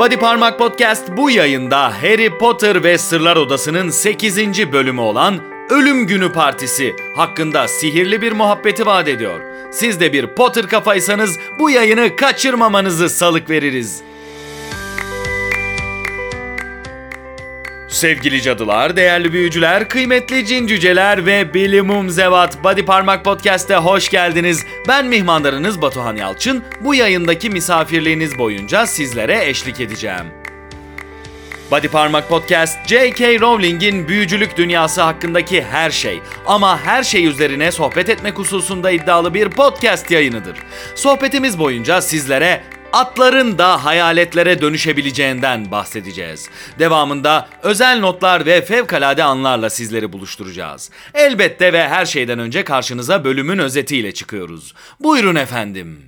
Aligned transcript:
Body 0.00 0.16
Parmak 0.16 0.58
Podcast 0.58 1.16
bu 1.16 1.30
yayında 1.30 2.02
Harry 2.02 2.38
Potter 2.38 2.84
ve 2.84 2.98
Sırlar 2.98 3.36
Odası'nın 3.36 3.90
8. 3.90 4.72
bölümü 4.72 5.00
olan 5.00 5.40
Ölüm 5.70 6.06
Günü 6.06 6.32
Partisi 6.32 6.96
hakkında 7.16 7.68
sihirli 7.68 8.22
bir 8.22 8.32
muhabbeti 8.32 8.86
vaat 8.86 9.08
ediyor. 9.08 9.40
Siz 9.72 10.00
de 10.00 10.12
bir 10.12 10.26
Potter 10.26 10.66
kafaysanız 10.66 11.38
bu 11.58 11.70
yayını 11.70 12.16
kaçırmamanızı 12.16 13.08
salık 13.08 13.50
veririz. 13.50 14.02
Sevgili 17.90 18.42
cadılar, 18.42 18.96
değerli 18.96 19.32
büyücüler, 19.32 19.88
kıymetli 19.88 20.46
cin 20.46 20.66
cüceler 20.66 21.26
ve 21.26 21.54
bilimum 21.54 22.10
zevat 22.10 22.64
Body 22.64 22.82
Parmak 22.82 23.24
Podcast'e 23.24 23.76
hoş 23.76 24.08
geldiniz. 24.08 24.66
Ben 24.88 25.06
mihmandarınız 25.06 25.82
Batuhan 25.82 26.16
Yalçın. 26.16 26.64
Bu 26.80 26.94
yayındaki 26.94 27.50
misafirliğiniz 27.50 28.38
boyunca 28.38 28.86
sizlere 28.86 29.48
eşlik 29.48 29.80
edeceğim. 29.80 30.26
Body 31.70 31.88
Parmak 31.88 32.28
Podcast, 32.28 32.88
J.K. 32.88 33.40
Rowling'in 33.40 34.08
büyücülük 34.08 34.56
dünyası 34.56 35.02
hakkındaki 35.02 35.62
her 35.62 35.90
şey 35.90 36.20
ama 36.46 36.80
her 36.80 37.02
şey 37.02 37.26
üzerine 37.26 37.72
sohbet 37.72 38.08
etmek 38.08 38.38
hususunda 38.38 38.90
iddialı 38.90 39.34
bir 39.34 39.48
podcast 39.48 40.10
yayınıdır. 40.10 40.58
Sohbetimiz 40.94 41.58
boyunca 41.58 42.00
sizlere 42.00 42.62
atların 42.92 43.58
da 43.58 43.84
hayaletlere 43.84 44.60
dönüşebileceğinden 44.60 45.70
bahsedeceğiz. 45.70 46.50
Devamında 46.78 47.48
özel 47.62 48.00
notlar 48.00 48.46
ve 48.46 48.62
fevkalade 48.62 49.24
anlarla 49.24 49.70
sizleri 49.70 50.12
buluşturacağız. 50.12 50.90
Elbette 51.14 51.72
ve 51.72 51.88
her 51.88 52.06
şeyden 52.06 52.38
önce 52.38 52.64
karşınıza 52.64 53.24
bölümün 53.24 53.58
özetiyle 53.58 54.12
çıkıyoruz. 54.12 54.74
Buyurun 55.00 55.36
efendim. 55.36 56.02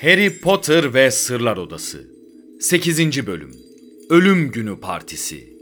Harry 0.00 0.40
Potter 0.40 0.94
ve 0.94 1.10
Sırlar 1.10 1.56
Odası 1.56 2.04
8. 2.60 3.26
Bölüm 3.26 3.56
Ölüm 4.10 4.50
Günü 4.50 4.80
Partisi 4.80 5.55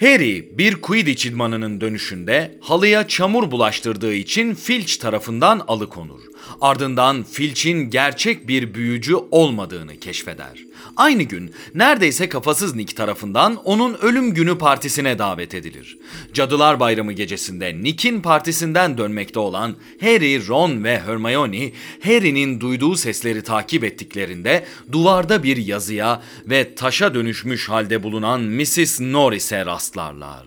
Harry 0.00 0.58
bir 0.58 0.74
Quidditch 0.74 1.26
idmanının 1.26 1.80
dönüşünde 1.80 2.58
halıya 2.60 3.08
çamur 3.08 3.50
bulaştırdığı 3.50 4.14
için 4.14 4.54
Filch 4.54 4.96
tarafından 4.96 5.64
alıkonur. 5.68 6.20
Ardından 6.60 7.22
Filch'in 7.22 7.90
gerçek 7.90 8.48
bir 8.48 8.74
büyücü 8.74 9.14
olmadığını 9.30 9.96
keşfeder. 9.96 10.64
Aynı 10.96 11.22
gün 11.22 11.54
neredeyse 11.74 12.28
kafasız 12.28 12.74
Nick 12.74 12.94
tarafından 12.94 13.56
onun 13.56 13.94
ölüm 13.94 14.34
günü 14.34 14.58
partisine 14.58 15.18
davet 15.18 15.54
edilir. 15.54 15.98
Cadılar 16.32 16.80
Bayramı 16.80 17.12
gecesinde 17.12 17.82
Nick'in 17.82 18.20
partisinden 18.20 18.98
dönmekte 18.98 19.38
olan 19.38 19.76
Harry, 20.00 20.48
Ron 20.48 20.84
ve 20.84 21.00
Hermione, 21.00 21.72
Harry'nin 22.04 22.60
duyduğu 22.60 22.96
sesleri 22.96 23.42
takip 23.42 23.84
ettiklerinde 23.84 24.66
duvarda 24.92 25.42
bir 25.42 25.56
yazıya 25.56 26.22
ve 26.46 26.74
taşa 26.74 27.14
dönüşmüş 27.14 27.68
halde 27.68 28.02
bulunan 28.02 28.40
Mrs. 28.40 29.00
Norris'e 29.00 29.66
rastlarlar. 29.86 30.46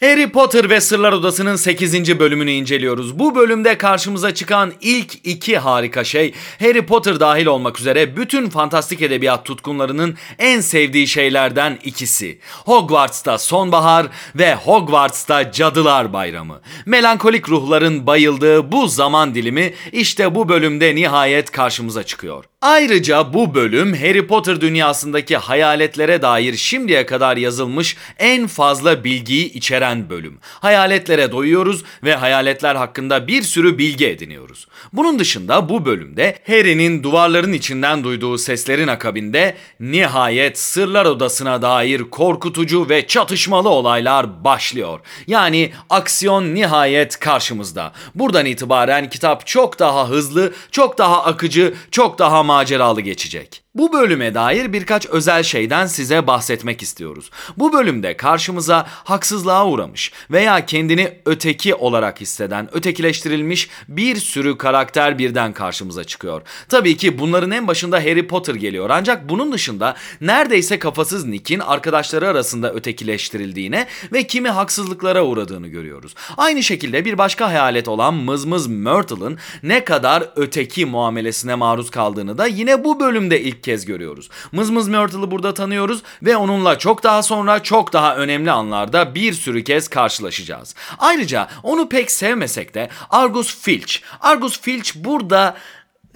Harry 0.00 0.30
Potter 0.30 0.70
ve 0.70 0.80
Sırlar 0.80 1.12
Odası'nın 1.12 1.56
8. 1.56 2.18
bölümünü 2.18 2.50
inceliyoruz. 2.50 3.18
Bu 3.18 3.34
bölümde 3.34 3.78
karşımıza 3.78 4.34
çıkan 4.34 4.72
ilk 4.80 5.26
iki 5.26 5.58
harika 5.58 6.04
şey 6.04 6.34
Harry 6.58 6.86
Potter 6.86 7.20
dahil 7.20 7.46
olmak 7.46 7.80
üzere 7.80 8.16
bütün 8.16 8.50
fantastik 8.50 9.02
edebiyat 9.02 9.44
tutkunlarının 9.44 10.16
en 10.38 10.60
sevdiği 10.60 11.06
şeylerden 11.06 11.78
ikisi. 11.84 12.38
Hogwarts'ta 12.64 13.38
sonbahar 13.38 14.06
ve 14.34 14.54
Hogwarts'ta 14.54 15.52
Cadılar 15.52 16.12
Bayramı. 16.12 16.60
Melankolik 16.86 17.48
ruhların 17.48 18.06
bayıldığı 18.06 18.72
bu 18.72 18.88
zaman 18.88 19.34
dilimi 19.34 19.74
işte 19.92 20.34
bu 20.34 20.48
bölümde 20.48 20.94
nihayet 20.94 21.50
karşımıza 21.50 22.02
çıkıyor. 22.02 22.44
Ayrıca 22.62 23.32
bu 23.32 23.54
bölüm 23.54 23.94
Harry 23.94 24.26
Potter 24.26 24.60
dünyasındaki 24.60 25.36
hayaletlere 25.36 26.22
dair 26.22 26.56
şimdiye 26.56 27.06
kadar 27.06 27.36
yazılmış 27.36 27.96
en 28.18 28.46
fazla 28.46 29.04
bilgiyi 29.04 29.52
içeren 29.52 30.10
bölüm. 30.10 30.38
Hayaletlere 30.42 31.32
doyuyoruz 31.32 31.84
ve 32.04 32.14
hayaletler 32.14 32.74
hakkında 32.74 33.26
bir 33.26 33.42
sürü 33.42 33.78
bilgi 33.78 34.06
ediniyoruz. 34.06 34.68
Bunun 34.92 35.18
dışında 35.18 35.68
bu 35.68 35.84
bölümde 35.84 36.38
Harry'nin 36.46 37.02
duvarların 37.02 37.52
içinden 37.52 38.04
duyduğu 38.04 38.38
seslerin 38.38 38.88
akabinde 38.88 39.56
nihayet 39.80 40.58
Sırlar 40.58 41.06
Odası'na 41.06 41.62
dair 41.62 42.00
korkutucu 42.10 42.88
ve 42.88 43.06
çatışmalı 43.06 43.68
olaylar 43.68 44.44
başlıyor. 44.44 45.00
Yani 45.26 45.72
aksiyon 45.90 46.54
nihayet 46.54 47.18
karşımızda. 47.18 47.92
Buradan 48.14 48.46
itibaren 48.46 49.10
kitap 49.10 49.46
çok 49.46 49.78
daha 49.78 50.08
hızlı, 50.08 50.52
çok 50.70 50.98
daha 50.98 51.24
akıcı, 51.24 51.74
çok 51.90 52.18
daha 52.18 52.47
maceralı 52.48 53.00
geçecek. 53.00 53.62
Bu 53.74 53.92
bölüme 53.92 54.34
dair 54.34 54.72
birkaç 54.72 55.06
özel 55.06 55.42
şeyden 55.42 55.86
size 55.86 56.26
bahsetmek 56.26 56.82
istiyoruz. 56.82 57.30
Bu 57.56 57.72
bölümde 57.72 58.16
karşımıza 58.16 58.86
haksızlığa 58.88 59.66
uğramış 59.66 60.12
veya 60.30 60.66
kendini 60.66 61.12
öteki 61.26 61.74
olarak 61.74 62.20
hisseden, 62.20 62.68
ötekileştirilmiş 62.72 63.68
bir 63.88 64.16
sürü 64.16 64.58
karakter 64.58 65.18
birden 65.18 65.52
karşımıza 65.52 66.04
çıkıyor. 66.04 66.42
Tabii 66.68 66.96
ki 66.96 67.18
bunların 67.18 67.50
en 67.50 67.66
başında 67.66 67.96
Harry 67.96 68.26
Potter 68.26 68.54
geliyor 68.54 68.90
ancak 68.90 69.28
bunun 69.28 69.52
dışında 69.52 69.96
neredeyse 70.20 70.78
kafasız 70.78 71.24
Nick'in 71.24 71.60
arkadaşları 71.60 72.28
arasında 72.28 72.72
ötekileştirildiğine 72.72 73.86
ve 74.12 74.26
kimi 74.26 74.48
haksızlıklara 74.48 75.24
uğradığını 75.24 75.68
görüyoruz. 75.68 76.14
Aynı 76.36 76.62
şekilde 76.62 77.04
bir 77.04 77.18
başka 77.18 77.48
hayalet 77.48 77.88
olan 77.88 78.14
Mızmız 78.14 78.66
Myrtle'ın 78.66 79.38
ne 79.62 79.84
kadar 79.84 80.30
öteki 80.36 80.86
muamelesine 80.86 81.54
maruz 81.54 81.90
kaldığını 81.90 82.38
da 82.38 82.46
yine 82.46 82.84
bu 82.84 83.00
bölümde 83.00 83.40
ilk 83.40 83.57
kez 83.64 83.84
görüyoruz. 83.84 84.30
Mızmız 84.52 84.88
Myrtle'ı 84.88 85.30
burada 85.30 85.54
tanıyoruz 85.54 86.02
ve 86.22 86.36
onunla 86.36 86.78
çok 86.78 87.02
daha 87.02 87.22
sonra 87.22 87.62
çok 87.62 87.92
daha 87.92 88.16
önemli 88.16 88.50
anlarda 88.50 89.14
bir 89.14 89.32
sürü 89.32 89.64
kez 89.64 89.88
karşılaşacağız. 89.88 90.74
Ayrıca 90.98 91.48
onu 91.62 91.88
pek 91.88 92.10
sevmesek 92.10 92.74
de 92.74 92.88
Argus 93.10 93.60
Filch. 93.60 93.96
Argus 94.20 94.60
Filch 94.60 94.94
burada 94.94 95.56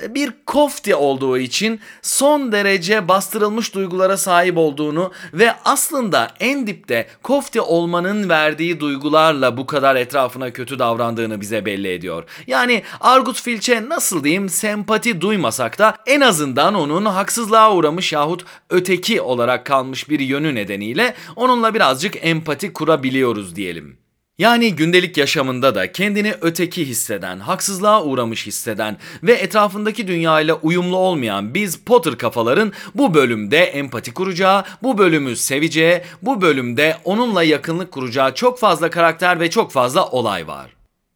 bir 0.08 0.32
kofti 0.46 0.94
olduğu 0.94 1.38
için 1.38 1.80
son 2.02 2.52
derece 2.52 3.08
bastırılmış 3.08 3.74
duygulara 3.74 4.16
sahip 4.16 4.58
olduğunu 4.58 5.12
ve 5.34 5.54
aslında 5.64 6.30
en 6.40 6.66
dipte 6.66 7.06
kofti 7.22 7.60
olmanın 7.60 8.28
verdiği 8.28 8.80
duygularla 8.80 9.56
bu 9.56 9.66
kadar 9.66 9.96
etrafına 9.96 10.52
kötü 10.52 10.78
davrandığını 10.78 11.40
bize 11.40 11.64
belli 11.64 11.92
ediyor. 11.92 12.24
Yani 12.46 12.82
Argus 13.00 13.42
Filch'e 13.42 13.88
nasıl 13.88 14.24
diyeyim 14.24 14.48
sempati 14.48 15.20
duymasak 15.20 15.78
da 15.78 15.96
en 16.06 16.20
azından 16.20 16.74
onun 16.74 17.04
haksızlığa 17.04 17.74
uğramış 17.74 18.12
yahut 18.12 18.44
öteki 18.70 19.20
olarak 19.20 19.66
kalmış 19.66 20.08
bir 20.08 20.20
yönü 20.20 20.54
nedeniyle 20.54 21.14
onunla 21.36 21.74
birazcık 21.74 22.16
empati 22.26 22.72
kurabiliyoruz 22.72 23.56
diyelim. 23.56 24.01
Yani 24.42 24.76
gündelik 24.76 25.16
yaşamında 25.16 25.74
da 25.74 25.92
kendini 25.92 26.34
öteki 26.40 26.86
hisseden, 26.86 27.40
haksızlığa 27.40 28.04
uğramış 28.04 28.46
hisseden 28.46 28.96
ve 29.22 29.32
etrafındaki 29.32 30.06
dünyayla 30.06 30.54
uyumlu 30.54 30.96
olmayan 30.96 31.54
biz 31.54 31.76
Potter 31.76 32.18
kafaların 32.18 32.72
bu 32.94 33.14
bölümde 33.14 33.58
empati 33.58 34.14
kuracağı, 34.14 34.64
bu 34.82 34.98
bölümü 34.98 35.36
seveceği, 35.36 36.00
bu 36.22 36.42
bölümde 36.42 36.96
onunla 37.04 37.42
yakınlık 37.42 37.92
kuracağı 37.92 38.34
çok 38.34 38.58
fazla 38.58 38.90
karakter 38.90 39.40
ve 39.40 39.50
çok 39.50 39.72
fazla 39.72 40.06
olay 40.08 40.46
var. 40.46 40.70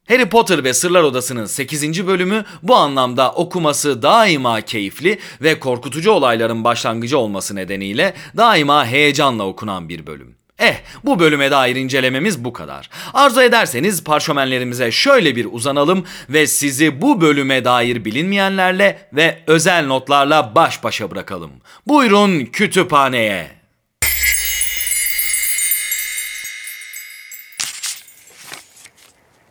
Harry 0.09 0.28
Potter 0.28 0.65
ve 0.65 0.75
Sırlar 0.75 1.03
Odası'nın 1.03 1.47
8. 1.47 2.06
bölümü 2.06 2.44
bu 2.62 2.76
anlamda 2.76 3.32
okuması 3.32 4.03
daima 4.03 4.60
keyifli 4.60 5.19
ve 5.42 5.59
korkutucu 5.59 6.10
olayların 6.10 6.65
başlangıcı 6.65 7.19
olması 7.19 7.56
nedeniyle 7.56 8.15
daima 8.36 8.86
heyecanla 8.86 9.47
okunan 9.47 9.88
bir 9.88 10.06
bölüm. 10.06 10.46
Eh 10.59 10.77
bu 11.05 11.19
bölüme 11.19 11.50
dair 11.50 11.77
incelememiz 11.77 12.44
bu 12.44 12.53
kadar. 12.53 12.91
Arzu 13.15 13.43
ederseniz 13.43 14.05
parşömenlerimize 14.05 14.92
şöyle 14.92 15.36
bir 15.36 15.48
uzanalım 15.51 16.04
ve 16.28 16.47
sizi 16.47 17.03
bu 17.03 17.21
bölüme 17.21 17.65
dair 17.65 18.04
bilinmeyenlerle 18.04 19.09
ve 19.13 19.39
özel 19.47 19.86
notlarla 19.86 20.54
baş 20.54 20.84
başa 20.84 21.10
bırakalım. 21.10 21.51
Buyurun 21.86 22.45
kütüphaneye. 22.45 23.51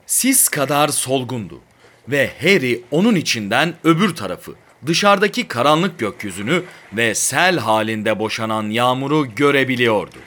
Sis 0.06 0.50
kadar 0.50 0.88
solgundu 0.88 1.62
ve 2.07 2.31
Harry 2.41 2.83
onun 2.91 3.15
içinden 3.15 3.74
öbür 3.83 4.15
tarafı 4.15 4.56
dışarıdaki 4.85 5.47
karanlık 5.47 6.00
gökyüzünü 6.00 6.63
ve 6.94 7.15
sel 7.15 7.57
halinde 7.57 8.19
boşanan 8.19 8.69
yağmuru 8.69 9.35
görebiliyordu. 9.35 10.18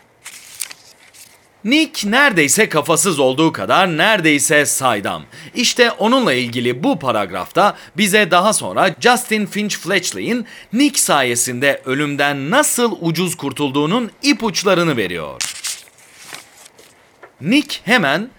Nick 1.64 2.10
neredeyse 2.10 2.68
kafasız 2.68 3.18
olduğu 3.18 3.52
kadar 3.52 3.96
neredeyse 3.96 4.66
saydam. 4.66 5.24
İşte 5.54 5.90
onunla 5.90 6.32
ilgili 6.32 6.82
bu 6.82 6.98
paragrafta 6.98 7.76
bize 7.96 8.30
daha 8.30 8.52
sonra 8.52 8.94
Justin 9.00 9.46
Finch 9.46 9.76
Fletchley'in 9.76 10.46
Nick 10.72 11.00
sayesinde 11.00 11.82
ölümden 11.84 12.50
nasıl 12.50 12.96
ucuz 13.00 13.36
kurtulduğunun 13.36 14.10
ipuçlarını 14.22 14.96
veriyor. 14.96 15.42
Nick 17.40 17.80
hemen 17.84 18.30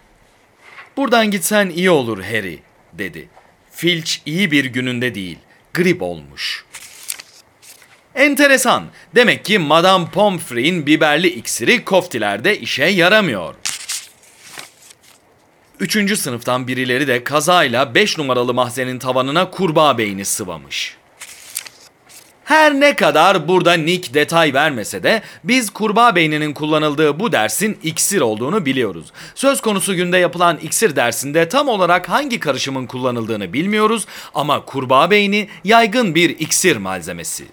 "Buradan 0.98 1.32
gitsen 1.32 1.70
iyi 1.70 1.90
olur 1.90 2.24
Harry." 2.24 2.60
dedi. 2.94 3.30
Filch 3.72 4.12
iyi 4.26 4.52
bir 4.52 4.66
gününde 4.66 5.16
değil, 5.16 5.38
grip 5.74 6.02
olmuş. 6.02 6.66
Enteresan. 8.20 8.84
Demek 9.16 9.46
ki 9.46 9.60
Madame 9.60 10.06
Pomfrey'in 10.06 10.86
biberli 10.86 11.28
iksiri 11.28 11.86
koftilerde 11.86 12.60
işe 12.60 12.86
yaramıyor. 12.86 13.56
Üçüncü 15.80 16.18
sınıftan 16.18 16.68
birileri 16.68 17.08
de 17.08 17.24
kazayla 17.24 17.96
5 17.96 18.18
numaralı 18.18 18.54
mahzenin 18.54 19.00
tavanına 19.00 19.50
kurbağa 19.50 19.98
beyni 19.98 20.26
sıvamış. 20.26 20.98
Her 22.44 22.74
ne 22.74 22.96
kadar 22.96 23.48
burada 23.48 23.74
Nick 23.74 24.14
detay 24.14 24.54
vermese 24.54 25.04
de 25.04 25.22
biz 25.44 25.70
kurbağa 25.70 26.16
beyninin 26.16 26.54
kullanıldığı 26.54 27.20
bu 27.20 27.32
dersin 27.32 27.80
iksir 27.84 28.22
olduğunu 28.22 28.66
biliyoruz. 28.66 29.12
Söz 29.36 29.62
konusu 29.62 29.96
günde 29.96 30.18
yapılan 30.18 30.58
iksir 30.58 30.96
dersinde 30.96 31.50
tam 31.50 31.68
olarak 31.68 32.10
hangi 32.10 32.40
karışımın 32.40 32.86
kullanıldığını 32.86 33.54
bilmiyoruz 33.54 34.06
ama 34.36 34.66
kurbağa 34.66 35.12
beyni 35.12 35.50
yaygın 35.64 36.16
bir 36.16 36.30
iksir 36.30 36.78
malzemesi. 36.78 37.46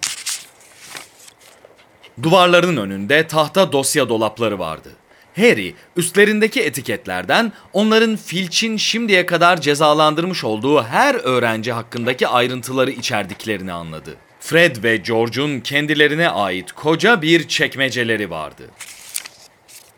Duvarların 2.23 2.77
önünde 2.77 3.27
tahta 3.27 3.71
dosya 3.71 4.09
dolapları 4.09 4.59
vardı. 4.59 4.89
Harry 5.35 5.75
üstlerindeki 5.97 6.61
etiketlerden 6.61 7.51
onların 7.73 8.15
Filch'in 8.15 8.77
şimdiye 8.77 9.25
kadar 9.25 9.61
cezalandırmış 9.61 10.43
olduğu 10.43 10.83
her 10.83 11.15
öğrenci 11.15 11.71
hakkındaki 11.71 12.27
ayrıntıları 12.27 12.91
içerdiklerini 12.91 13.73
anladı. 13.73 14.15
Fred 14.39 14.83
ve 14.83 14.97
George'un 14.97 15.59
kendilerine 15.59 16.29
ait 16.29 16.71
koca 16.71 17.21
bir 17.21 17.47
çekmeceleri 17.47 18.29
vardı. 18.29 18.63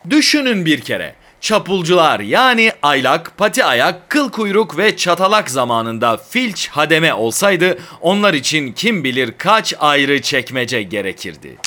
Düşünün 0.10 0.66
bir 0.66 0.82
kere. 0.82 1.16
Çapulcular 1.42 2.20
yani 2.20 2.72
aylak, 2.82 3.38
pati 3.38 3.66
ayak, 3.66 4.10
kıl 4.10 4.32
kuyruk 4.32 4.78
ve 4.78 4.98
çatalak 4.98 5.50
zamanında 5.50 6.18
Filch 6.18 6.68
hademe 6.68 7.14
olsaydı 7.14 7.78
onlar 8.02 8.34
için 8.34 8.72
kim 8.72 9.04
bilir 9.04 9.34
kaç 9.38 9.74
ayrı 9.80 10.22
çekmece 10.22 10.84
gerekirdi. 10.84 11.58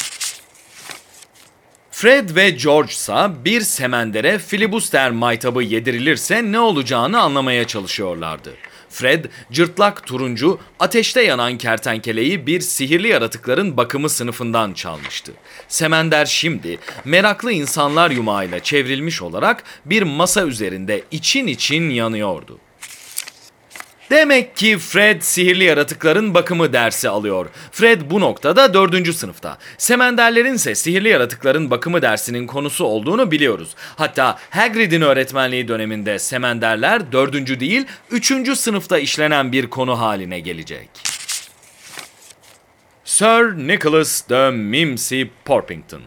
Fred 2.02 2.36
ve 2.36 2.50
George 2.50 2.92
ise 2.92 3.30
bir 3.44 3.60
semendere 3.60 4.38
filibuster 4.38 5.10
maytabı 5.10 5.62
yedirilirse 5.62 6.52
ne 6.52 6.60
olacağını 6.60 7.20
anlamaya 7.20 7.66
çalışıyorlardı. 7.66 8.50
Fred, 8.88 9.24
cırtlak 9.52 10.06
turuncu, 10.06 10.58
ateşte 10.80 11.22
yanan 11.22 11.58
kertenkeleyi 11.58 12.46
bir 12.46 12.60
sihirli 12.60 13.08
yaratıkların 13.08 13.76
bakımı 13.76 14.08
sınıfından 14.08 14.72
çalmıştı. 14.72 15.32
Semender 15.68 16.26
şimdi 16.26 16.78
meraklı 17.04 17.52
insanlar 17.52 18.10
yumağıyla 18.10 18.60
çevrilmiş 18.60 19.22
olarak 19.22 19.64
bir 19.84 20.02
masa 20.02 20.46
üzerinde 20.46 21.02
için 21.10 21.46
için 21.46 21.90
yanıyordu. 21.90 22.58
Demek 24.10 24.56
ki 24.56 24.78
Fred 24.78 25.22
sihirli 25.22 25.64
yaratıkların 25.64 26.34
bakımı 26.34 26.72
dersi 26.72 27.08
alıyor. 27.08 27.46
Fred 27.72 28.00
bu 28.10 28.20
noktada 28.20 28.74
dördüncü 28.74 29.12
sınıfta. 29.12 29.58
Semenderlerin 29.78 30.54
ise 30.54 30.74
sihirli 30.74 31.08
yaratıkların 31.08 31.70
bakımı 31.70 32.02
dersinin 32.02 32.46
konusu 32.46 32.84
olduğunu 32.84 33.30
biliyoruz. 33.30 33.74
Hatta 33.96 34.38
Hagrid'in 34.50 35.00
öğretmenliği 35.00 35.68
döneminde 35.68 36.18
semenderler 36.18 37.12
dördüncü 37.12 37.60
değil, 37.60 37.86
üçüncü 38.10 38.56
sınıfta 38.56 38.98
işlenen 38.98 39.52
bir 39.52 39.66
konu 39.66 40.00
haline 40.00 40.40
gelecek. 40.40 40.88
Sir 43.04 43.68
Nicholas 43.68 44.28
de 44.28 44.50
Mimsy 44.50 45.22
Porpington 45.44 46.02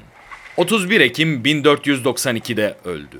31 0.57 1.01
Ekim 1.01 1.43
1492'de 1.43 2.77
öldü. 2.85 3.19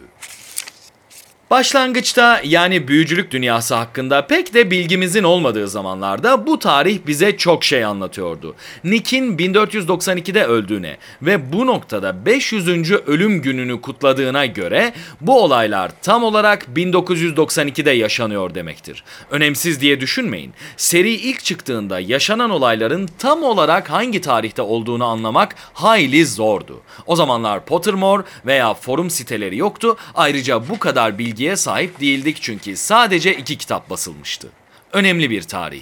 Başlangıçta 1.51 2.42
yani 2.44 2.88
büyücülük 2.88 3.31
dünyası 3.31 3.75
hakkında 3.75 4.27
pek 4.27 4.53
de 4.53 4.71
bilgimizin 4.71 5.24
olmadığı 5.24 5.68
zamanlarda 5.68 6.47
bu 6.47 6.59
tarih 6.59 7.00
bize 7.07 7.38
çok 7.38 7.63
şey 7.63 7.86
anlatıyordu. 7.86 8.56
Nick'in 8.83 9.38
1492'de 9.38 10.45
öldüğüne 10.45 10.97
ve 11.21 11.53
bu 11.53 11.68
noktada 11.68 12.25
500. 12.25 12.92
ölüm 12.92 13.42
gününü 13.42 13.81
kutladığına 13.81 14.45
göre 14.45 14.94
bu 15.21 15.44
olaylar 15.44 15.92
tam 16.01 16.24
olarak 16.24 16.68
1992'de 16.75 17.92
yaşanıyor 17.92 18.56
demektir. 18.56 19.03
Önemsiz 19.31 19.81
diye 19.81 20.01
düşünmeyin. 20.01 20.53
Seri 20.77 21.13
ilk 21.13 21.44
çıktığında 21.44 22.00
yaşanan 22.00 22.50
olayların 22.50 23.09
tam 23.19 23.44
olarak 23.44 23.92
hangi 23.92 24.21
tarihte 24.21 24.62
olduğunu 24.62 25.06
anlamak 25.06 25.56
hayli 25.74 26.25
zordu. 26.25 26.81
O 27.06 27.15
zamanlar 27.15 27.65
Pottermore 27.65 28.24
veya 28.45 28.74
forum 28.74 29.09
siteleri 29.09 29.57
yoktu. 29.57 29.97
Ayrıca 30.15 30.69
bu 30.69 30.80
kadar 30.80 31.18
bilgi 31.18 31.35
bilgiye 31.36 31.56
sahip 31.56 32.00
değildik 32.00 32.38
çünkü 32.42 32.78
sadece 32.78 33.38
iki 33.38 33.58
kitap 33.58 33.90
basılmıştı. 33.90 34.48
Önemli 34.94 35.30
bir 35.30 35.42
tarih. 35.42 35.82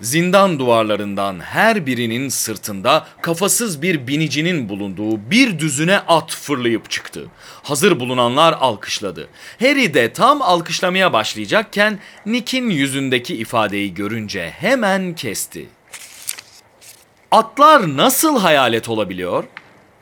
Zindan 0.00 0.58
duvarlarından 0.58 1.40
her 1.40 1.86
birinin 1.86 2.28
sırtında 2.28 3.06
kafasız 3.22 3.82
bir 3.82 4.06
binicinin 4.06 4.68
bulunduğu 4.68 5.30
bir 5.30 5.58
düzüne 5.58 5.98
at 5.98 6.32
fırlayıp 6.34 6.90
çıktı. 6.90 7.26
Hazır 7.62 8.00
bulunanlar 8.00 8.52
alkışladı. 8.52 9.28
Harry 9.60 9.94
de 9.94 10.12
tam 10.12 10.42
alkışlamaya 10.42 11.12
başlayacakken 11.12 11.98
Nick'in 12.26 12.70
yüzündeki 12.70 13.36
ifadeyi 13.36 13.94
görünce 13.94 14.50
hemen 14.50 15.14
kesti. 15.14 15.68
Atlar 17.30 17.96
nasıl 17.96 18.38
hayalet 18.38 18.88
olabiliyor? 18.88 19.44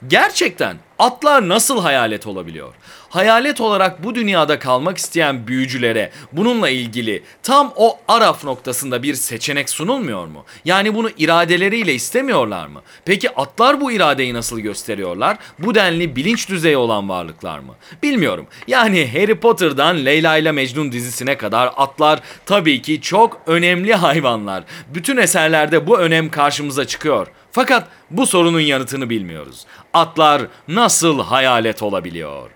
Gerçekten 0.09 0.77
atlar 0.99 1.49
nasıl 1.49 1.81
hayalet 1.81 2.27
olabiliyor? 2.27 2.75
hayalet 3.15 3.61
olarak 3.61 4.05
bu 4.05 4.15
dünyada 4.15 4.59
kalmak 4.59 4.99
isteyen 4.99 5.47
büyücülere 5.47 6.11
bununla 6.33 6.69
ilgili 6.69 7.23
tam 7.43 7.73
o 7.77 7.99
araf 8.09 8.45
noktasında 8.45 9.03
bir 9.03 9.15
seçenek 9.15 9.71
sunulmuyor 9.71 10.27
mu? 10.27 10.45
Yani 10.65 10.95
bunu 10.95 11.11
iradeleriyle 11.19 11.95
istemiyorlar 11.95 12.67
mı? 12.67 12.83
Peki 13.05 13.31
atlar 13.31 13.81
bu 13.81 13.93
iradeyi 13.93 14.35
nasıl 14.35 14.61
gösteriyorlar? 14.61 15.37
Bu 15.59 15.75
denli 15.75 16.17
bilinç 16.17 16.49
düzeyi 16.49 16.77
olan 16.77 17.09
varlıklar 17.09 17.59
mı? 17.59 17.75
Bilmiyorum. 18.03 18.47
Yani 18.67 19.11
Harry 19.13 19.35
Potter'dan 19.35 20.05
Leyla 20.05 20.37
ile 20.37 20.53
Mecnun 20.53 20.93
dizisine 20.93 21.37
kadar 21.37 21.73
atlar 21.77 22.21
tabii 22.47 22.83
ki 22.83 23.01
çok 23.01 23.41
önemli 23.47 23.95
hayvanlar. 23.95 24.65
Bütün 24.95 25.17
eserlerde 25.17 25.87
bu 25.87 25.99
önem 25.99 26.31
karşımıza 26.31 26.87
çıkıyor. 26.87 27.27
Fakat 27.55 27.89
bu 28.11 28.27
sorunun 28.27 28.61
yanıtını 28.61 29.11
bilmiyoruz. 29.11 29.67
Atlar 29.93 30.43
nasıl 30.69 31.21
hayalet 31.21 31.83
olabiliyor? 31.83 32.51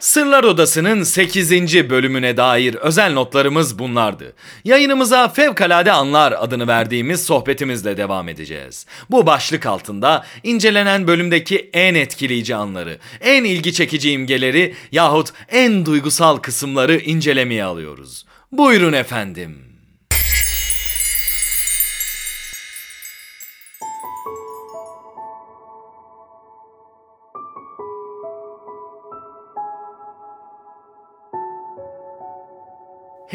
Sırlar 0.00 0.44
Odası'nın 0.44 1.02
8. 1.02 1.90
bölümüne 1.90 2.36
dair 2.36 2.74
özel 2.74 3.12
notlarımız 3.12 3.78
bunlardı. 3.78 4.34
Yayınımıza 4.64 5.28
Fevkalade 5.28 5.92
Anlar 5.92 6.34
adını 6.38 6.66
verdiğimiz 6.68 7.24
sohbetimizle 7.24 7.96
devam 7.96 8.28
edeceğiz. 8.28 8.86
Bu 9.10 9.26
başlık 9.26 9.66
altında 9.66 10.24
incelenen 10.42 11.06
bölümdeki 11.06 11.70
en 11.72 11.94
etkileyici 11.94 12.54
anları, 12.54 12.98
en 13.20 13.44
ilgi 13.44 13.72
çekici 13.72 14.10
imgeleri 14.10 14.74
yahut 14.92 15.28
en 15.48 15.86
duygusal 15.86 16.36
kısımları 16.36 16.96
incelemeye 16.96 17.64
alıyoruz. 17.64 18.26
Buyurun 18.52 18.92
efendim. 18.92 19.75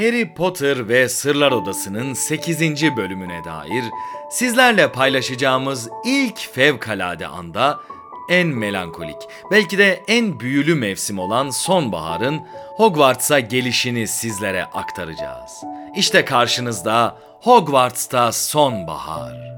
Harry 0.01 0.33
Potter 0.33 0.89
ve 0.89 1.09
Sırlar 1.09 1.51
Odası'nın 1.51 2.13
8. 2.13 2.61
bölümüne 2.97 3.43
dair 3.45 3.83
sizlerle 4.29 4.91
paylaşacağımız 4.91 5.89
ilk 6.05 6.37
fevkalade 6.37 7.27
anda 7.27 7.79
en 8.29 8.47
melankolik, 8.47 9.17
belki 9.51 9.77
de 9.77 10.03
en 10.07 10.39
büyülü 10.39 10.75
mevsim 10.75 11.19
olan 11.19 11.49
sonbaharın 11.49 12.41
Hogwarts'a 12.77 13.39
gelişini 13.39 14.07
sizlere 14.07 14.63
aktaracağız. 14.63 15.51
İşte 15.95 16.25
karşınızda 16.25 17.17
Hogwarts'ta 17.41 18.31
sonbahar. 18.31 19.57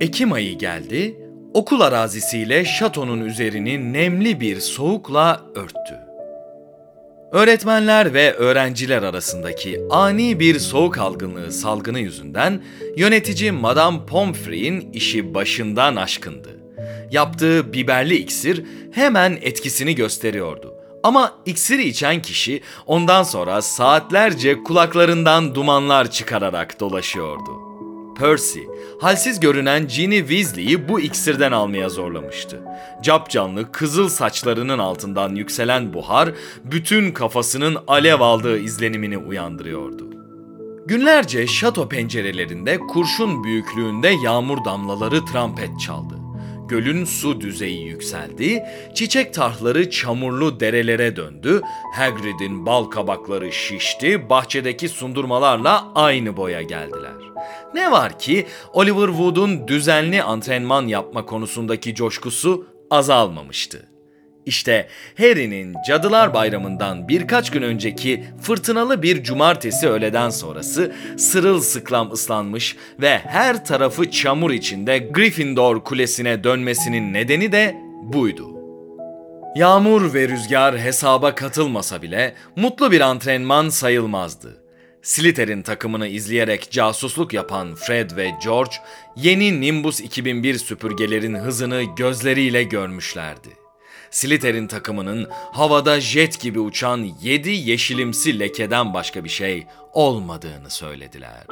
Ekim 0.00 0.32
ayı 0.32 0.58
geldi, 0.58 1.16
okul 1.54 1.80
arazisiyle 1.80 2.64
şatonun 2.64 3.20
üzerini 3.20 3.92
nemli 3.92 4.40
bir 4.40 4.60
soğukla 4.60 5.40
örttü. 5.54 6.05
Öğretmenler 7.32 8.14
ve 8.14 8.32
öğrenciler 8.32 9.02
arasındaki 9.02 9.80
ani 9.90 10.40
bir 10.40 10.58
soğuk 10.58 10.98
algınlığı 10.98 11.52
salgını 11.52 11.98
yüzünden 11.98 12.62
yönetici 12.96 13.52
Madame 13.52 14.06
Pomfrey'in 14.06 14.92
işi 14.92 15.34
başından 15.34 15.96
aşkındı. 15.96 16.48
Yaptığı 17.10 17.72
biberli 17.72 18.16
iksir 18.16 18.64
hemen 18.92 19.38
etkisini 19.42 19.94
gösteriyordu. 19.94 20.74
Ama 21.02 21.32
iksiri 21.46 21.88
içen 21.88 22.22
kişi 22.22 22.62
ondan 22.86 23.22
sonra 23.22 23.62
saatlerce 23.62 24.62
kulaklarından 24.62 25.54
dumanlar 25.54 26.10
çıkararak 26.10 26.80
dolaşıyordu. 26.80 27.65
Percy, 28.18 28.60
halsiz 29.00 29.40
görünen 29.40 29.88
Ginny 29.88 30.18
Weasley'i 30.18 30.88
bu 30.88 31.00
iksirden 31.00 31.52
almaya 31.52 31.88
zorlamıştı. 31.88 32.60
Capcanlı 33.02 33.72
kızıl 33.72 34.08
saçlarının 34.08 34.78
altından 34.78 35.34
yükselen 35.34 35.92
buhar, 35.92 36.30
bütün 36.64 37.12
kafasının 37.12 37.76
alev 37.86 38.20
aldığı 38.20 38.58
izlenimini 38.58 39.18
uyandırıyordu. 39.18 40.10
Günlerce 40.86 41.46
şato 41.46 41.88
pencerelerinde 41.88 42.78
kurşun 42.78 43.44
büyüklüğünde 43.44 44.08
yağmur 44.24 44.64
damlaları 44.64 45.24
trampet 45.24 45.80
çaldı. 45.80 46.15
Gölün 46.68 47.04
su 47.04 47.40
düzeyi 47.40 47.86
yükseldi, 47.86 48.64
çiçek 48.94 49.34
tarhları 49.34 49.90
çamurlu 49.90 50.60
derelere 50.60 51.16
döndü, 51.16 51.60
Hagrid'in 51.94 52.66
bal 52.66 52.84
kabakları 52.84 53.52
şişti, 53.52 54.30
bahçedeki 54.30 54.88
sundurmalarla 54.88 55.92
aynı 55.94 56.36
boya 56.36 56.62
geldiler. 56.62 57.14
Ne 57.74 57.90
var 57.90 58.18
ki 58.18 58.46
Oliver 58.72 59.06
Wood'un 59.06 59.68
düzenli 59.68 60.22
antrenman 60.22 60.86
yapma 60.86 61.26
konusundaki 61.26 61.94
coşkusu 61.94 62.66
azalmamıştı. 62.90 63.95
İşte 64.46 64.88
Harry'nin 65.18 65.76
Cadılar 65.88 66.34
Bayramı'ndan 66.34 67.08
birkaç 67.08 67.50
gün 67.50 67.62
önceki 67.62 68.24
fırtınalı 68.42 69.02
bir 69.02 69.22
cumartesi 69.22 69.88
öğleden 69.88 70.30
sonrası 70.30 70.92
sırılsıklam 71.16 72.12
ıslanmış 72.12 72.76
ve 73.00 73.18
her 73.18 73.64
tarafı 73.64 74.10
çamur 74.10 74.50
içinde 74.50 74.98
Gryffindor 74.98 75.84
Kulesi'ne 75.84 76.44
dönmesinin 76.44 77.12
nedeni 77.12 77.52
de 77.52 77.76
buydu. 78.02 78.48
Yağmur 79.56 80.14
ve 80.14 80.28
rüzgar 80.28 80.78
hesaba 80.78 81.34
katılmasa 81.34 82.02
bile 82.02 82.34
mutlu 82.56 82.92
bir 82.92 83.00
antrenman 83.00 83.68
sayılmazdı. 83.68 84.62
Slytherin 85.02 85.62
takımını 85.62 86.06
izleyerek 86.06 86.70
casusluk 86.70 87.32
yapan 87.32 87.74
Fred 87.74 88.16
ve 88.16 88.30
George, 88.44 88.76
yeni 89.16 89.60
Nimbus 89.60 90.00
2001 90.00 90.58
süpürgelerin 90.58 91.34
hızını 91.34 91.82
gözleriyle 91.96 92.62
görmüşlerdi. 92.62 93.65
Slytherin 94.16 94.66
takımının 94.66 95.28
havada 95.52 96.00
jet 96.00 96.40
gibi 96.40 96.60
uçan 96.60 97.08
yedi 97.20 97.50
yeşilimsi 97.50 98.38
lekeden 98.38 98.94
başka 98.94 99.24
bir 99.24 99.28
şey 99.28 99.66
olmadığını 99.92 100.70
söylediler. 100.70 101.46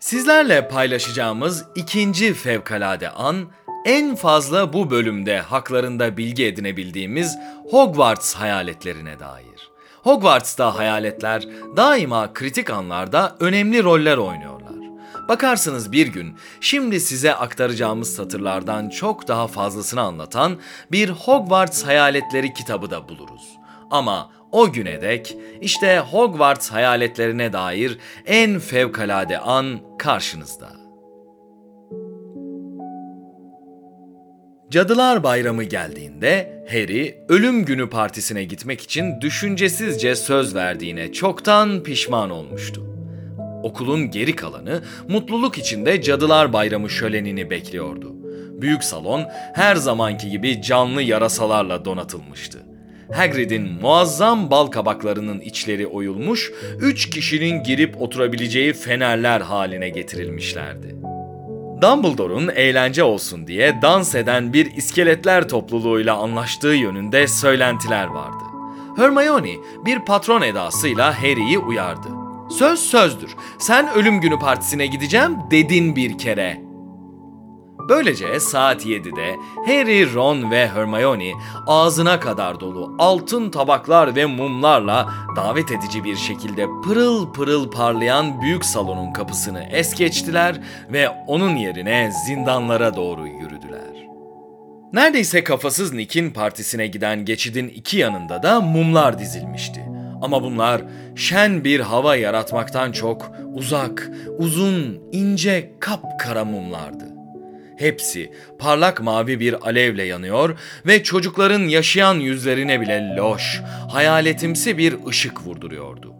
Sizlerle 0.00 0.68
paylaşacağımız 0.68 1.64
ikinci 1.74 2.34
fevkalade 2.34 3.10
an, 3.10 3.48
en 3.86 4.14
fazla 4.14 4.72
bu 4.72 4.90
bölümde 4.90 5.38
haklarında 5.38 6.16
bilgi 6.16 6.46
edinebildiğimiz 6.46 7.38
Hogwarts 7.70 8.34
hayaletlerine 8.34 9.18
dair. 9.18 9.70
Hogwarts'ta 10.02 10.78
hayaletler 10.78 11.48
daima 11.76 12.32
kritik 12.32 12.70
anlarda 12.70 13.36
önemli 13.40 13.82
roller 13.82 14.16
oynuyorlar. 14.16 14.59
Bakarsınız 15.30 15.92
bir 15.92 16.06
gün 16.06 16.36
şimdi 16.60 17.00
size 17.00 17.34
aktaracağımız 17.34 18.14
satırlardan 18.14 18.88
çok 18.88 19.28
daha 19.28 19.46
fazlasını 19.46 20.00
anlatan 20.00 20.60
bir 20.92 21.08
Hogwarts 21.08 21.84
hayaletleri 21.84 22.52
kitabı 22.52 22.90
da 22.90 23.08
buluruz. 23.08 23.58
Ama 23.90 24.30
o 24.52 24.72
güne 24.72 25.02
dek 25.02 25.36
işte 25.60 25.98
Hogwarts 25.98 26.70
hayaletlerine 26.70 27.52
dair 27.52 27.98
en 28.26 28.58
fevkalade 28.58 29.38
an 29.38 29.80
karşınızda. 29.98 30.68
Cadılar 34.70 35.22
Bayramı 35.22 35.64
geldiğinde 35.64 36.64
Harry 36.70 37.24
ölüm 37.28 37.64
günü 37.64 37.90
partisine 37.90 38.44
gitmek 38.44 38.80
için 38.80 39.20
düşüncesizce 39.20 40.16
söz 40.16 40.54
verdiğine 40.54 41.12
çoktan 41.12 41.82
pişman 41.82 42.30
olmuştu. 42.30 42.89
Okulun 43.62 44.10
geri 44.10 44.36
kalanı 44.36 44.82
mutluluk 45.08 45.58
içinde 45.58 46.02
Cadılar 46.02 46.52
Bayramı 46.52 46.90
şölenini 46.90 47.50
bekliyordu. 47.50 48.12
Büyük 48.60 48.84
salon 48.84 49.24
her 49.54 49.76
zamanki 49.76 50.30
gibi 50.30 50.62
canlı 50.62 51.02
yarasalarla 51.02 51.84
donatılmıştı. 51.84 52.58
Hagrid'in 53.12 53.72
muazzam 53.82 54.50
bal 54.50 54.66
kabaklarının 54.66 55.40
içleri 55.40 55.86
oyulmuş, 55.86 56.52
üç 56.80 57.10
kişinin 57.10 57.62
girip 57.62 58.02
oturabileceği 58.02 58.72
fenerler 58.72 59.40
haline 59.40 59.88
getirilmişlerdi. 59.88 60.96
Dumbledore'un 61.82 62.48
eğlence 62.54 63.02
olsun 63.02 63.46
diye 63.46 63.82
dans 63.82 64.14
eden 64.14 64.52
bir 64.52 64.76
iskeletler 64.76 65.48
topluluğuyla 65.48 66.16
anlaştığı 66.16 66.68
yönünde 66.68 67.26
söylentiler 67.28 68.06
vardı. 68.06 68.44
Hermione 68.96 69.52
bir 69.86 70.04
patron 70.04 70.42
edasıyla 70.42 71.18
Harry'i 71.18 71.58
uyardı. 71.58 72.19
Söz 72.50 72.80
sözdür. 72.80 73.36
Sen 73.58 73.88
ölüm 73.94 74.20
günü 74.20 74.38
partisine 74.38 74.86
gideceğim 74.86 75.36
dedin 75.50 75.96
bir 75.96 76.18
kere. 76.18 76.60
Böylece 77.88 78.40
saat 78.40 78.86
7'de 78.86 79.36
Harry, 79.66 80.14
Ron 80.14 80.50
ve 80.50 80.68
Hermione 80.68 81.32
ağzına 81.66 82.20
kadar 82.20 82.60
dolu 82.60 82.96
altın 82.98 83.50
tabaklar 83.50 84.16
ve 84.16 84.26
mumlarla 84.26 85.08
davet 85.36 85.72
edici 85.72 86.04
bir 86.04 86.16
şekilde 86.16 86.66
pırıl 86.84 87.32
pırıl 87.32 87.70
parlayan 87.70 88.40
büyük 88.40 88.64
salonun 88.64 89.12
kapısını 89.12 89.62
es 89.62 89.94
geçtiler 89.94 90.60
ve 90.92 91.08
onun 91.08 91.56
yerine 91.56 92.12
zindanlara 92.26 92.96
doğru 92.96 93.26
yürüdüler. 93.26 94.06
Neredeyse 94.92 95.44
kafasız 95.44 95.92
Nick'in 95.92 96.30
partisine 96.30 96.86
giden 96.86 97.24
geçidin 97.24 97.68
iki 97.68 97.98
yanında 97.98 98.42
da 98.42 98.60
mumlar 98.60 99.18
dizilmişti. 99.18 99.89
Ama 100.22 100.42
bunlar 100.42 100.82
şen 101.16 101.64
bir 101.64 101.80
hava 101.80 102.16
yaratmaktan 102.16 102.92
çok 102.92 103.32
uzak, 103.54 104.10
uzun, 104.38 105.00
ince, 105.12 105.72
kapkara 105.80 106.44
mumlardı. 106.44 107.04
Hepsi 107.78 108.32
parlak 108.58 109.02
mavi 109.02 109.40
bir 109.40 109.68
alevle 109.68 110.02
yanıyor 110.02 110.58
ve 110.86 111.02
çocukların 111.02 111.62
yaşayan 111.62 112.14
yüzlerine 112.14 112.80
bile 112.80 113.14
loş, 113.16 113.60
hayaletimsi 113.88 114.78
bir 114.78 114.96
ışık 115.06 115.46
vurduruyordu. 115.46 116.14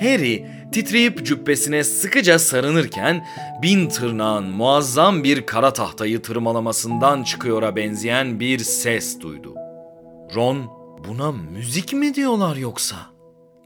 Harry 0.00 0.46
titreyip 0.72 1.26
cübbesine 1.26 1.84
sıkıca 1.84 2.38
sarınırken 2.38 3.26
bin 3.62 3.88
tırnağın 3.88 4.44
muazzam 4.44 5.24
bir 5.24 5.46
kara 5.46 5.72
tahtayı 5.72 6.22
tırmalamasından 6.22 7.22
çıkıyora 7.22 7.76
benzeyen 7.76 8.40
bir 8.40 8.58
ses 8.58 9.20
duydu. 9.20 9.54
Ron, 10.34 10.70
buna 11.08 11.32
müzik 11.32 11.92
mi 11.92 12.14
diyorlar 12.14 12.56
yoksa? 12.56 13.11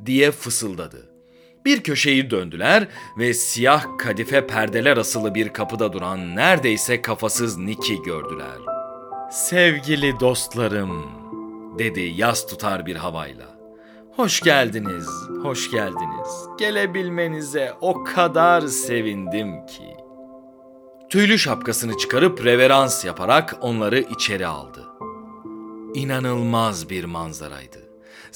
Diye 0.06 0.30
fısıldadı. 0.30 1.10
Bir 1.64 1.82
köşeyi 1.82 2.30
döndüler 2.30 2.88
ve 3.18 3.34
siyah 3.34 3.98
kadife 3.98 4.46
perdeler 4.46 4.96
asılı 4.96 5.34
bir 5.34 5.48
kapıda 5.48 5.92
duran 5.92 6.36
neredeyse 6.36 7.02
kafasız 7.02 7.58
Nick'i 7.58 8.02
gördüler. 8.02 8.58
Sevgili 9.30 10.20
dostlarım, 10.20 11.02
dedi 11.78 12.12
yas 12.16 12.46
tutar 12.46 12.86
bir 12.86 12.96
havayla. 12.96 13.56
Hoş 14.16 14.40
geldiniz, 14.40 15.08
hoş 15.42 15.70
geldiniz. 15.70 16.46
Gelebilmenize 16.58 17.72
o 17.80 18.04
kadar 18.04 18.60
sevindim 18.66 19.66
ki. 19.66 19.96
Tüylü 21.10 21.38
şapkasını 21.38 21.96
çıkarıp 21.96 22.44
reverans 22.44 23.04
yaparak 23.04 23.56
onları 23.60 23.98
içeri 24.00 24.46
aldı. 24.46 24.84
İnanılmaz 25.94 26.90
bir 26.90 27.04
manzaraydı. 27.04 27.85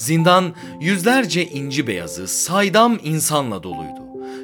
Zindan 0.01 0.53
yüzlerce 0.79 1.45
inci 1.45 1.87
beyazı 1.87 2.27
saydam 2.27 2.99
insanla 3.03 3.63
doluydu. 3.63 4.01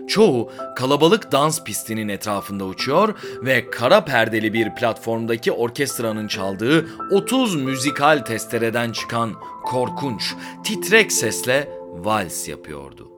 Çoğu 0.08 0.52
kalabalık 0.76 1.32
dans 1.32 1.64
pistinin 1.64 2.08
etrafında 2.08 2.66
uçuyor 2.66 3.16
ve 3.42 3.70
kara 3.70 4.06
perdeli 4.06 4.54
bir 4.54 4.76
platformdaki 4.76 5.52
orkestranın 5.52 6.28
çaldığı 6.28 6.88
30 7.12 7.56
müzikal 7.56 8.20
testereden 8.20 8.92
çıkan 8.92 9.34
korkunç, 9.66 10.36
titrek 10.64 11.12
sesle 11.12 11.70
vals 11.92 12.48
yapıyordu. 12.48 13.12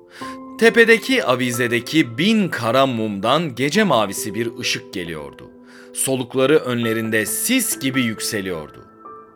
Tepedeki 0.59 1.25
avizedeki 1.25 2.17
bin 2.17 2.49
kara 2.49 2.85
mumdan 2.85 3.55
gece 3.55 3.83
mavisi 3.83 4.33
bir 4.33 4.57
ışık 4.59 4.93
geliyordu. 4.93 5.51
Solukları 5.93 6.57
önlerinde 6.57 7.25
sis 7.25 7.79
gibi 7.79 8.01
yükseliyordu. 8.01 8.85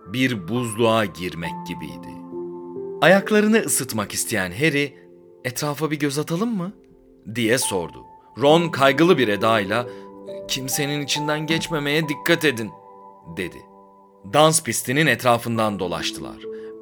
Bir 0.07 0.47
buzluğa 0.47 1.05
girmek 1.05 1.53
gibiydi. 1.67 2.12
Ayaklarını 3.03 3.57
ısıtmak 3.59 4.13
isteyen 4.13 4.51
Harry, 4.51 4.93
etrafa 5.43 5.91
bir 5.91 5.99
göz 5.99 6.19
atalım 6.19 6.57
mı? 6.57 6.73
diye 7.35 7.57
sordu. 7.57 7.97
Ron 8.41 8.69
kaygılı 8.69 9.17
bir 9.17 9.27
edayla, 9.27 9.87
kimsenin 10.47 11.01
içinden 11.01 11.47
geçmemeye 11.47 12.09
dikkat 12.09 12.45
edin, 12.45 12.71
dedi. 13.37 13.57
Dans 14.33 14.63
pistinin 14.63 15.07
etrafından 15.07 15.79
dolaştılar. 15.79 16.37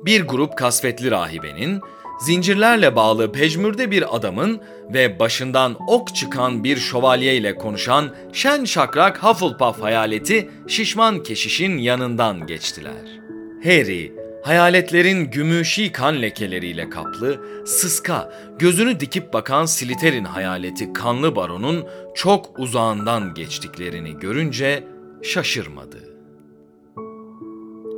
Bir 0.05 0.21
grup 0.27 0.57
kasvetli 0.57 1.11
rahibenin, 1.11 1.81
zincirlerle 2.19 2.95
bağlı 2.95 3.31
pejmürde 3.31 3.91
bir 3.91 4.15
adamın 4.15 4.61
ve 4.93 5.19
başından 5.19 5.77
ok 5.87 6.15
çıkan 6.15 6.63
bir 6.63 6.77
şövalye 6.77 7.35
ile 7.35 7.55
konuşan 7.55 8.15
şen 8.33 8.65
şakrak 8.65 9.23
Hufflepuff 9.23 9.81
hayaleti 9.81 10.49
şişman 10.67 11.23
keşişin 11.23 11.77
yanından 11.77 12.47
geçtiler. 12.47 13.19
Harry 13.63 14.20
Hayaletlerin 14.43 15.31
gümüşi 15.31 15.91
kan 15.91 16.21
lekeleriyle 16.21 16.89
kaplı, 16.89 17.45
sıska, 17.65 18.33
gözünü 18.59 18.99
dikip 18.99 19.33
bakan 19.33 19.65
Slytherin 19.65 20.25
hayaleti 20.25 20.93
kanlı 20.93 21.35
baronun 21.35 21.87
çok 22.15 22.59
uzağından 22.59 23.33
geçtiklerini 23.33 24.19
görünce 24.19 24.83
şaşırmadı. 25.23 25.97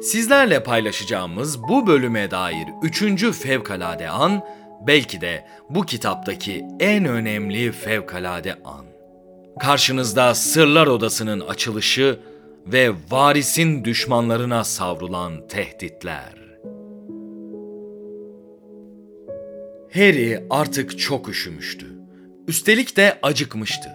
Sizlerle 0.01 0.63
paylaşacağımız 0.63 1.63
bu 1.63 1.87
bölüme 1.87 2.31
dair 2.31 2.67
üçüncü 2.83 3.31
fevkalade 3.31 4.09
an, 4.09 4.41
belki 4.87 5.21
de 5.21 5.47
bu 5.69 5.85
kitaptaki 5.85 6.65
en 6.79 7.05
önemli 7.05 7.71
fevkalade 7.71 8.53
an. 8.65 8.85
Karşınızda 9.59 10.35
Sırlar 10.35 10.87
Odası'nın 10.87 11.39
açılışı 11.39 12.19
ve 12.67 12.91
varisin 13.11 13.85
düşmanlarına 13.85 14.63
savrulan 14.63 15.47
tehditler. 15.47 16.33
Harry 19.93 20.43
artık 20.49 20.99
çok 20.99 21.29
üşümüştü. 21.29 21.87
Üstelik 22.47 22.97
de 22.97 23.19
acıkmıştı. 23.21 23.89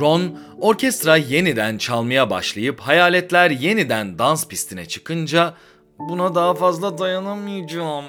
Ron, 0.00 0.38
orkestra 0.60 1.16
yeniden 1.16 1.78
çalmaya 1.78 2.30
başlayıp 2.30 2.80
hayaletler 2.80 3.50
yeniden 3.50 4.18
dans 4.18 4.48
pistine 4.48 4.86
çıkınca 4.86 5.54
buna 5.98 6.34
daha 6.34 6.54
fazla 6.54 6.98
dayanamayacağım 6.98 8.04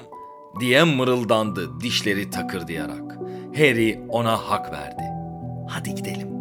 diye 0.60 0.84
mırıldandı 0.84 1.80
dişleri 1.80 2.30
takırdayarak. 2.30 3.16
Harry 3.56 4.00
ona 4.08 4.36
hak 4.36 4.72
verdi. 4.72 5.02
Hadi 5.68 5.94
gidelim. 5.94 6.39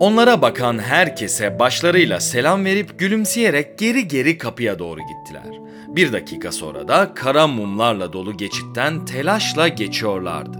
Onlara 0.00 0.42
bakan 0.42 0.78
herkese 0.78 1.58
başlarıyla 1.58 2.20
selam 2.20 2.64
verip 2.64 2.98
gülümseyerek 2.98 3.78
geri 3.78 4.08
geri 4.08 4.38
kapıya 4.38 4.78
doğru 4.78 5.00
gittiler. 5.00 5.60
Bir 5.88 6.12
dakika 6.12 6.52
sonra 6.52 6.88
da 6.88 7.14
kara 7.14 7.46
mumlarla 7.46 8.12
dolu 8.12 8.36
geçitten 8.36 9.04
telaşla 9.04 9.68
geçiyorlardı. 9.68 10.58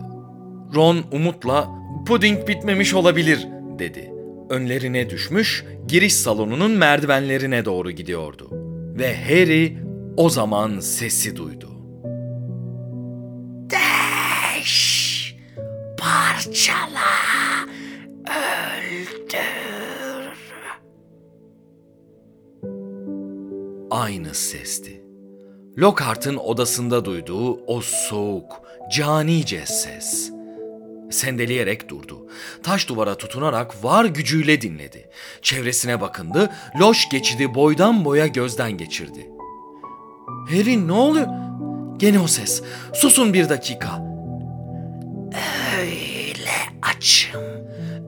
Ron 0.74 1.04
umutla 1.12 1.68
puding 2.06 2.48
bitmemiş 2.48 2.94
olabilir 2.94 3.46
dedi. 3.78 4.12
Önlerine 4.50 5.10
düşmüş 5.10 5.64
giriş 5.88 6.14
salonunun 6.14 6.70
merdivenlerine 6.70 7.64
doğru 7.64 7.90
gidiyordu. 7.90 8.48
Ve 8.98 9.16
Harry 9.24 9.78
o 10.16 10.30
zaman 10.30 10.80
sesi 10.80 11.36
duydu. 11.36 11.70
Deş, 13.70 15.36
parçala, 15.98 17.15
öldür. 19.14 20.36
Aynı 23.90 24.34
sesti. 24.34 25.02
Lockhart'ın 25.78 26.36
odasında 26.36 27.04
duyduğu 27.04 27.64
o 27.66 27.80
soğuk, 27.80 28.60
canice 28.92 29.66
ses. 29.66 30.32
Sendeleyerek 31.10 31.88
durdu. 31.88 32.26
Taş 32.62 32.88
duvara 32.88 33.14
tutunarak 33.14 33.84
var 33.84 34.04
gücüyle 34.04 34.60
dinledi. 34.60 35.10
Çevresine 35.42 36.00
bakındı, 36.00 36.50
loş 36.80 37.08
geçidi 37.08 37.54
boydan 37.54 38.04
boya 38.04 38.26
gözden 38.26 38.72
geçirdi. 38.72 39.30
Harry 40.50 40.88
ne 40.88 40.92
oluyor? 40.92 41.26
Gene 41.96 42.20
o 42.20 42.26
ses. 42.26 42.62
Susun 42.94 43.34
bir 43.34 43.48
dakika. 43.48 44.06
Öyle 45.80 46.50
açım, 46.82 47.42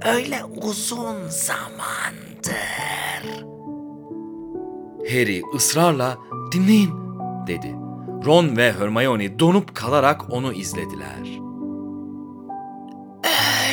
öyle 0.05 0.45
uzun 0.45 1.29
zamandır. 1.29 2.09
Harry 5.11 5.43
ısrarla 5.55 6.19
dinleyin 6.53 6.93
dedi. 7.47 7.75
Ron 8.27 8.57
ve 8.57 8.73
Hermione 8.73 9.39
donup 9.39 9.75
kalarak 9.75 10.31
onu 10.31 10.53
izlediler. 10.53 11.39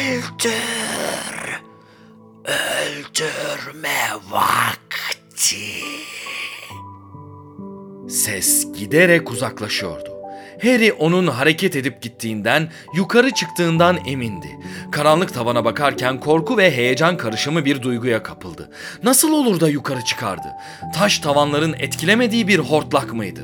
Öldür, 0.05 1.61
öldürme 2.45 3.97
vakti. 4.31 5.65
Ses 8.09 8.73
giderek 8.73 9.31
uzaklaşıyordu. 9.31 10.14
Harry 10.61 10.93
onun 10.93 11.27
hareket 11.27 11.75
edip 11.75 12.01
gittiğinden, 12.01 12.69
yukarı 12.95 13.31
çıktığından 13.31 13.97
emindi. 14.05 14.59
Karanlık 14.91 15.33
tavana 15.33 15.65
bakarken 15.65 16.19
korku 16.19 16.57
ve 16.57 16.71
heyecan 16.71 17.17
karışımı 17.17 17.65
bir 17.65 17.81
duyguya 17.81 18.23
kapıldı. 18.23 18.69
Nasıl 19.03 19.33
olur 19.33 19.59
da 19.59 19.69
yukarı 19.69 20.01
çıkardı? 20.01 20.47
Taş 20.95 21.19
tavanların 21.19 21.75
etkilemediği 21.79 22.47
bir 22.47 22.59
hortlak 22.59 23.13
mıydı? 23.13 23.41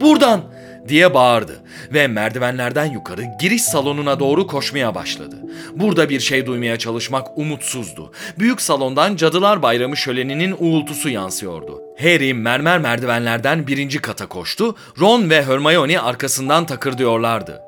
Buradan! 0.00 0.53
Diye 0.88 1.14
bağırdı 1.14 1.62
ve 1.92 2.06
merdivenlerden 2.06 2.84
yukarı 2.84 3.24
giriş 3.40 3.62
salonuna 3.62 4.20
doğru 4.20 4.46
koşmaya 4.46 4.94
başladı. 4.94 5.36
Burada 5.76 6.10
bir 6.10 6.20
şey 6.20 6.46
duymaya 6.46 6.78
çalışmak 6.78 7.38
umutsuzdu. 7.38 8.12
Büyük 8.38 8.60
salondan 8.60 9.16
Cadılar 9.16 9.62
Bayramı 9.62 9.96
şöleninin 9.96 10.56
uğultusu 10.58 11.08
yansıyordu. 11.08 11.82
Harry 12.00 12.34
mermer 12.34 12.78
merdivenlerden 12.78 13.66
birinci 13.66 13.98
kata 13.98 14.26
koştu. 14.26 14.76
Ron 15.00 15.30
ve 15.30 15.44
Hermione 15.44 16.00
arkasından 16.00 16.66
takırdıyorlardı. 16.66 17.60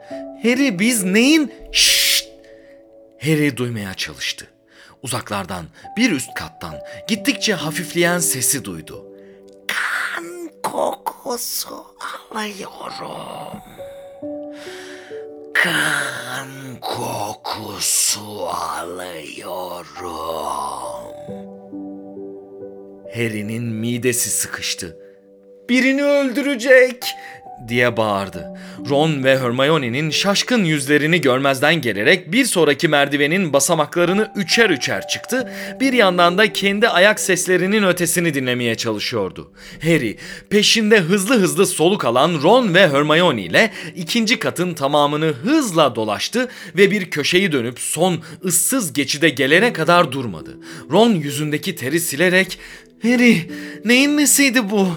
Harry 0.43 0.79
biz 0.79 1.05
neyin? 1.05 1.53
Şşt! 1.73 2.27
Harry 3.23 3.57
duymaya 3.57 3.95
çalıştı. 3.95 4.47
Uzaklardan, 5.03 5.65
bir 5.97 6.11
üst 6.11 6.35
kattan 6.35 6.75
gittikçe 7.09 7.55
hafifleyen 7.55 8.19
sesi 8.19 8.65
duydu. 8.65 9.06
Kokusu 11.27 11.85
alıyorum. 12.31 13.61
Kan 15.55 16.49
kokusu 16.81 18.49
alıyorum. 18.49 20.07
Harry'nin 23.15 23.63
midesi 23.63 24.31
sıkıştı. 24.31 24.99
Birini 25.69 26.05
öldürecek 26.05 27.05
diye 27.69 27.97
bağırdı. 27.97 28.59
Ron 28.91 29.25
ve 29.25 29.39
Hermione'nin 29.39 30.11
şaşkın 30.11 30.65
yüzlerini 30.65 31.21
görmezden 31.21 31.81
gelerek 31.81 32.33
bir 32.33 32.45
sonraki 32.45 32.89
merdivenin 32.89 33.53
basamaklarını 33.53 34.33
üçer 34.37 34.71
üçer 34.71 35.09
çıktı. 35.09 35.53
Bir 35.81 35.93
yandan 35.93 36.39
da 36.39 36.53
kendi 36.53 36.89
ayak 36.89 37.21
seslerinin 37.21 37.83
ötesini 37.83 38.35
dinlemeye 38.35 38.75
çalışıyordu. 38.75 39.53
Harry 39.83 40.17
peşinde 40.51 41.01
hızlı 41.01 41.41
hızlı 41.41 41.67
soluk 41.67 42.05
alan 42.05 42.43
Ron 42.43 42.75
ve 42.75 42.89
Hermione 42.89 43.43
ile 43.43 43.73
ikinci 43.97 44.39
katın 44.39 44.75
tamamını 44.75 45.27
hızla 45.27 45.95
dolaştı 45.95 46.49
ve 46.77 46.91
bir 46.91 47.11
köşeyi 47.11 47.53
dönüp 47.53 47.81
son 47.81 48.19
ıssız 48.45 48.93
geçide 48.93 49.29
gelene 49.29 49.73
kadar 49.73 50.13
durmadı. 50.13 50.59
Ron 50.91 51.11
yüzündeki 51.11 51.75
teri 51.77 52.01
silerek 52.01 52.59
Harry 53.03 53.51
neyin 53.85 54.17
nesiydi 54.17 54.71
bu 54.71 54.89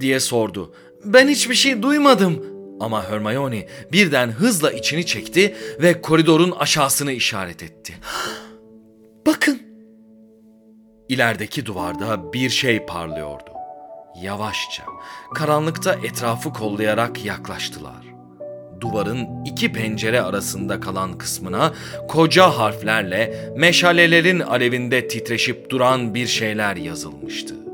diye 0.00 0.20
sordu. 0.20 0.74
Ben 1.04 1.28
hiçbir 1.28 1.54
şey 1.54 1.82
duymadım. 1.82 2.44
Ama 2.80 3.10
Hermione 3.10 3.66
birden 3.92 4.30
hızla 4.30 4.70
içini 4.72 5.06
çekti 5.06 5.56
ve 5.82 6.00
koridorun 6.00 6.50
aşağısını 6.50 7.12
işaret 7.12 7.62
etti. 7.62 7.94
Bakın. 9.26 9.62
İlerideki 11.08 11.66
duvarda 11.66 12.32
bir 12.32 12.50
şey 12.50 12.86
parlıyordu. 12.86 13.50
Yavaşça, 14.22 14.82
karanlıkta 15.34 15.94
etrafı 15.94 16.52
kollayarak 16.52 17.24
yaklaştılar. 17.24 18.06
Duvarın 18.80 19.44
iki 19.44 19.72
pencere 19.72 20.22
arasında 20.22 20.80
kalan 20.80 21.18
kısmına 21.18 21.72
koca 22.08 22.50
harflerle 22.50 23.52
meşalelerin 23.56 24.40
alevinde 24.40 25.08
titreşip 25.08 25.70
duran 25.70 26.14
bir 26.14 26.26
şeyler 26.26 26.76
yazılmıştı. 26.76 27.67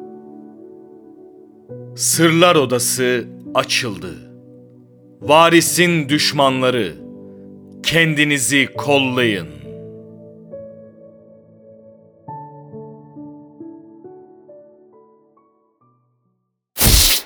Sırlar 1.97 2.57
odası 2.57 3.29
açıldı. 3.55 4.15
Varisin 5.21 6.09
düşmanları, 6.09 6.95
kendinizi 7.83 8.69
kollayın. 8.77 9.49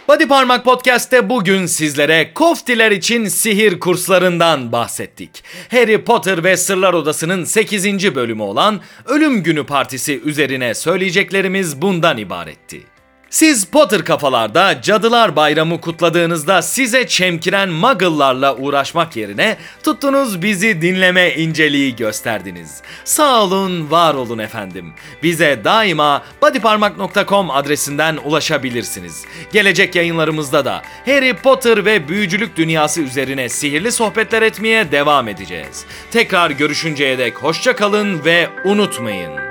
Body 0.09 0.26
Parmak 0.26 0.64
Podcast'te 0.64 1.28
bugün 1.28 1.66
sizlere 1.66 2.35
koftiler 2.35 2.90
için 2.90 3.28
sihir 3.28 3.81
kurslarından 3.81 4.72
bahsettik. 4.72 5.44
Harry 5.70 6.04
Potter 6.04 6.44
ve 6.44 6.57
Sırlar 6.57 6.94
Odası'nın 6.94 7.44
8. 7.44 8.14
bölümü 8.14 8.42
olan 8.42 8.81
Ölüm 9.07 9.42
Günü 9.42 9.66
Partisi 9.66 10.20
üzerine 10.20 10.74
söyleyeceklerimiz 10.74 11.83
bundan 11.83 12.18
ibaretti. 12.18 12.97
Siz 13.31 13.67
Potter 13.67 14.05
kafalarda 14.05 14.83
Cadılar 14.83 15.37
Bayramı 15.37 15.81
kutladığınızda 15.81 16.62
size 16.62 17.07
çemkiren 17.07 17.69
muggle'larla 17.69 18.57
uğraşmak 18.57 19.17
yerine 19.17 19.57
tuttunuz 19.83 20.43
bizi 20.43 20.83
dinleme 20.83 21.35
inceliği 21.35 21.97
gösterdiniz. 21.97 22.83
Sağ 23.05 23.43
olun, 23.43 23.91
var 23.91 24.14
olun 24.14 24.38
efendim. 24.38 24.93
Bize 25.23 25.61
daima 25.64 26.23
bodyparmak.com 26.43 27.51
adresinden 27.51 28.17
ulaşabilirsiniz. 28.25 29.25
Gelecek 29.53 29.95
yayınlarımızda 29.95 30.64
da 30.64 30.83
Harry 31.07 31.37
Potter 31.37 31.85
ve 31.85 32.09
büyücülük 32.09 32.57
dünyası 32.57 33.01
üzerine 33.01 33.49
sihirli 33.49 33.93
sohbetler 33.93 34.43
etmeye 34.43 34.93
devam 34.93 35.29
edeceğiz. 35.29 35.85
Tekrar 36.11 36.51
görüşünceye 36.51 37.19
dek 37.19 37.37
hoşça 37.37 37.77
kalın 37.77 38.25
ve 38.25 38.49
unutmayın. 38.64 39.47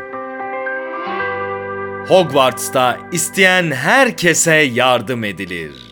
Hogwarts'ta 2.07 2.97
isteyen 3.11 3.71
herkese 3.71 4.53
yardım 4.53 5.23
edilir. 5.23 5.86